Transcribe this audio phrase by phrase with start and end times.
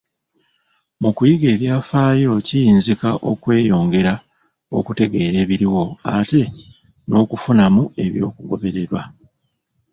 [1.01, 4.13] Mu kuyiga ebyafaayo kiyinzika okweyongera
[4.77, 5.83] okutegeera ebiriwo,
[6.17, 6.41] ate
[7.09, 9.01] n'okufunamu eby'okugobererwa.